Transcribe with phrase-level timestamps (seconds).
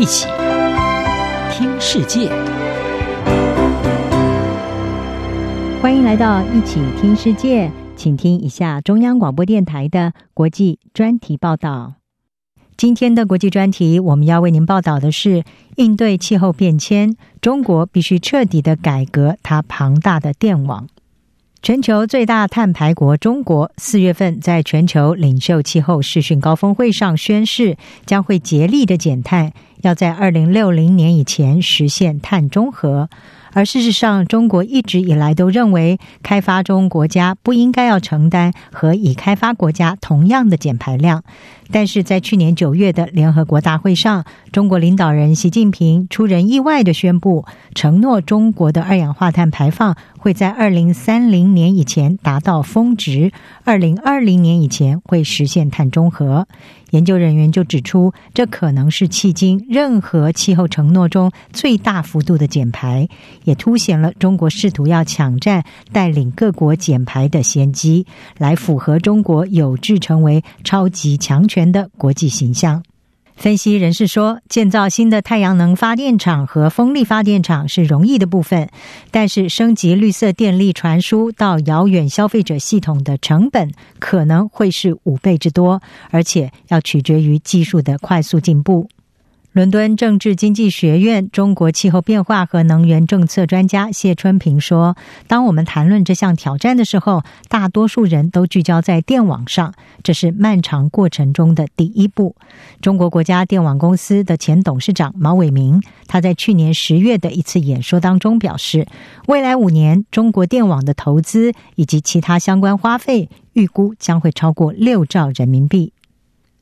[0.00, 0.26] 一起
[1.52, 2.30] 听世界，
[5.82, 11.96] 欢迎来到一起听世界，请听一下中央广播电台的国际专题报道。
[12.78, 15.44] 今天的国际专题，我们要为您报道的是
[15.76, 20.88] 应对气候变迁，中国必须彻底的改革它庞大的电网。
[21.62, 27.76] 全球最大碳排国中国，四月份在全球领袖气候视讯高峰会上宣誓，
[28.06, 33.10] 将会竭力的减碳，要在二零六零年以前实现碳中和。
[33.52, 41.24] 而事实上，中国一直以来都认为，开发中国家不应该要承担和已开发国家同样的减排量。
[41.72, 53.30] 但是在去年九月的联合国大会上，中国领导人习近平出人意外地宣布，承诺中国的二氧化碳排放会在二零三零年以前达到峰值，
[53.62, 56.48] 二零二零年以前会实现碳中和。
[56.90, 63.08] 研究人员就指出，这可能是迄今任何气候承诺中最大幅度的减排，
[63.44, 68.06] 也凸显了中国试图要抢占带领各国减排的先机，
[68.38, 72.82] 来符合中国有志成为超级强权的国际形象。
[73.40, 78.68] 分析人士说，建造新的太阳能发电厂和风力发电厂是容易的部分，
[79.10, 85.80] 但是升级绿色电力传输到遥远消费者系统的成本可能会是五倍之多，
[86.10, 88.90] 而且要取决于技术的快速进步。
[89.52, 102.36] 伦敦政治经济学院中国气候变化和能源政策专家谢春平说：“当我们谈论这项挑战的时候，大多数人都聚焦在电网上，这是漫长过程中的第一步。”
[102.80, 108.86] 中国国家电网公司的前董事长毛伟明，他在去年十月的一次演说当中表示
[109.26, 115.92] ：“未来五年，中国电网的投资以及其他相关花费，预估将会超过六兆人民币。”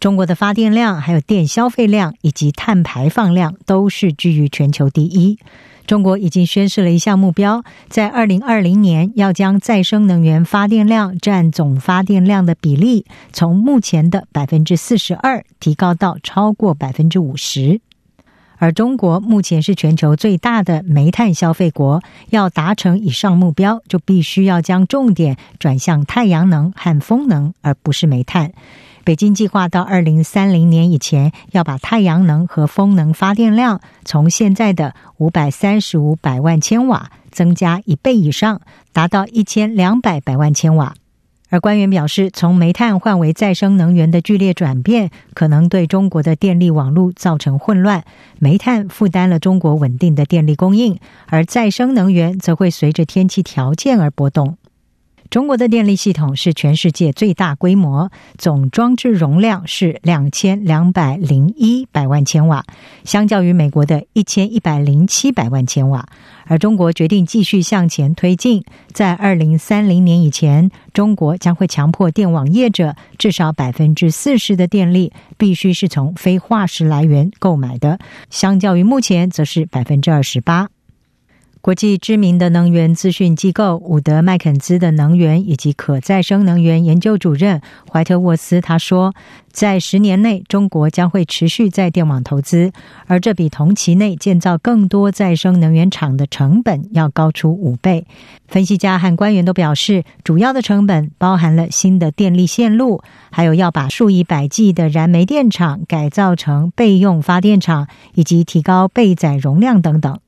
[0.00, 5.38] 中国的发电量、还有电消费量以及碳排放量都是居于全球第一。
[5.86, 17.82] 中国已经宣示了一项目标，在二零二零年要将再生能源发电量占总发电量的比例，从目前的百分之四十二提高到超过百分之五十。
[18.56, 28.52] 而中国目前是全球最大的煤炭消费国，要达成以上目标，就必须要将重点转向太阳能和风能，而不是煤炭。
[29.04, 38.60] 北京计划到二零三零年以前，要把太阳能和风能发电量从现在的五百三十五百万千瓦增加一倍以上，
[38.92, 40.94] 达到一千两百百万千瓦。
[41.48, 48.04] 而官员表示，从煤炭换为再生能源的剧烈转变，可能对中国的电力网络造成混乱。
[48.38, 54.58] 煤炭负担了中国稳定的电力供应，而再生能源则会随着天气条件而波动。
[55.30, 62.64] 中国的电力系统是全世界最大规模，总装置容量是两千两百零一百万千瓦，
[63.04, 66.08] 相较于美国的一千一百零七百万千瓦。
[66.46, 80.68] 而中国决定继续向前推进，在二零三零年以前，中国将会强迫电网业者至少百分之四十的电力必须是从非化石来源购买的，相较于目前则是百分之二十八。
[81.62, 87.60] 国际知名的能源资讯机构伍德麦肯兹的能源以及可再生能源研究主任
[87.92, 89.14] 怀特沃斯他说，
[89.52, 92.72] 在十年内，中国将会持续在电网投资，
[93.06, 98.06] 而这比同期内建造更多再生能源厂的成本要高出五倍。
[98.48, 110.18] 分析家和官员都表示，主要的成本包含了新的电力线路，还有要把数以百计的燃煤电厂改造成备用发电厂，以及提高备载容量等等。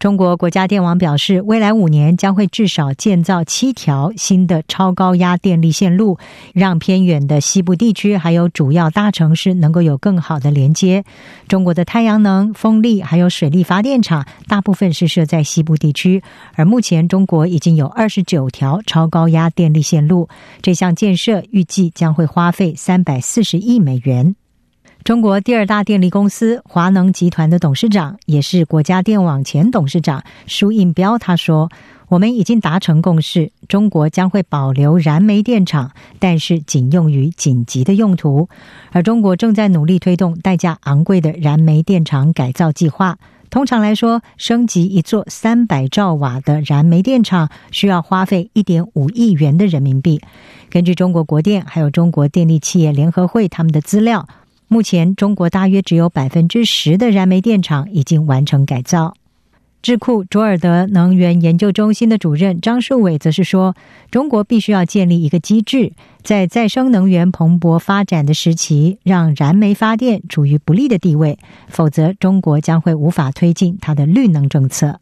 [0.00, 6.16] 中国国家电网表示，未来五年将会至少建造七条新的超高压电力线路，
[6.54, 11.04] 让偏远的西部地区还有主要大城市能够有更好的连接。
[11.48, 16.22] 中国的太阳能、风力还有水力发电厂大部分是设在西部地区，
[16.54, 20.30] 而目前中国已经有二十九条超高压电力线路。
[20.62, 24.34] 这项建设预计将会花费三百四十亿美元。
[25.04, 31.70] 中国第二大电力公司华能集团的董事长，也是国家电网前董事长舒应标他说
[32.08, 38.50] ：“我们已经达成共识，中国将会保留燃煤电厂，但是仅用于紧急的用途。
[38.92, 43.16] 而中国正在努力推动代价昂贵的燃煤电厂改造计划。
[43.48, 50.20] 通常来说，升级一座三百兆瓦的燃煤电厂需要花费一点五亿元的人民币。
[50.68, 54.28] 根据中国国电还有中国电力企业联合会他们的资料。”
[54.72, 59.14] 目前，中国大约只有百分之十的燃煤电厂已经完成改造。
[59.82, 63.74] 智库卓尔德能源研究中心的主任张树伟则是说，
[64.12, 71.36] 中国必须要建立一个机制，在再生能源蓬勃发展的时期，让燃煤发电处于不利的地位，
[71.66, 75.00] 否则中国将会无法推进它的绿能政策。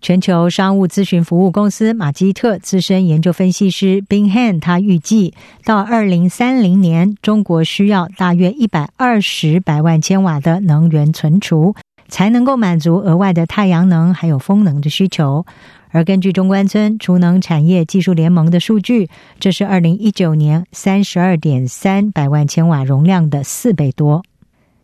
[0.00, 11.74] 全球商务咨询服务公司马基特资深研究分析师 Bean，他预计，到二零三零年，中国需要大约一百二十百万千瓦的能源存储。
[12.10, 15.46] 才能够满足额外的太阳能还有风能的需求。
[15.90, 19.08] 而根据中关村储能产业技术联盟的数据，
[19.38, 24.24] 这是二零一九年三十二点三百万千瓦容量的四倍多。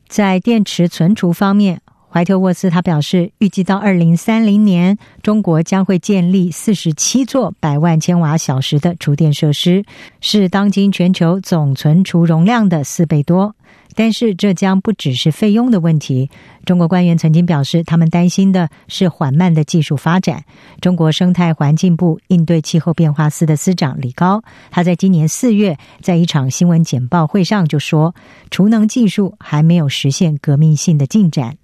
[0.07, 1.81] 在电池存储方面，
[2.17, 9.85] 怀特沃斯他表示，预计到二零三零年，中国将会建立四十七座百万千瓦小时的储电设施，
[10.23, 13.55] 是当今全球总存储容量的四倍多。
[13.95, 16.31] 但是这将不只是费用的问题。
[16.65, 20.43] 中国官员曾经表示，他们担心的是缓慢的技术发展。
[20.81, 28.15] 中国生态环境部应对气候变化司的司长李高，他在今年四月在一场新闻简报会上就说，
[28.51, 31.59] 储能技术还没有实现革命性的进展。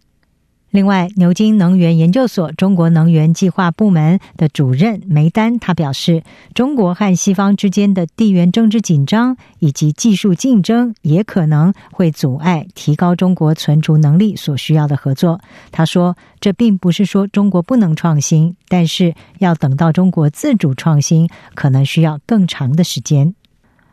[0.72, 6.22] 另外，牛津能源研究所中国能源计划部门的主任梅丹他表示，
[6.54, 15.38] 中国和西方之间的地缘政治紧张以及技术竞争，也可能会阻碍提高中国存储能力所需要的合作。
[15.70, 23.34] 他说，这并不是说中国不能创新，但是要等到中国自主创新，可能需要更长的时间。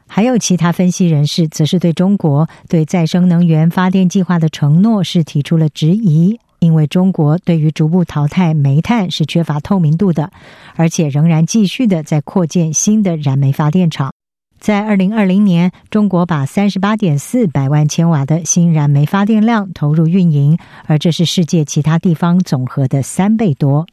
[0.08, 6.40] 还有其他分析人士则是对中国对再生能源发电计划的承诺是提出了质疑。
[6.59, 10.31] 因为中国对于逐步淘汰煤炭是缺乏透明度的，
[10.75, 14.11] 而且仍然继续的在扩建新的燃煤发电厂。
[14.59, 23.88] 在二零二零年，中国把三十八点四百万千瓦的新燃煤发电量投入运营，而这是世界其他地方总和的三倍多。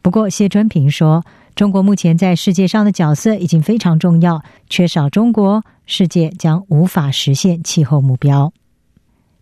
[0.00, 1.24] 不过，谢春平说，
[1.54, 8.50] 中国目前在世界上的角色已经非常重要，缺少中国，世界将无法实现气候目标。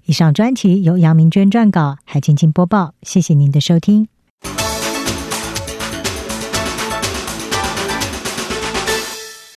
[0.06, 2.94] 以上专题由杨明娟撰稿，海青青播报。
[3.03, 4.06] 谢谢您的收听。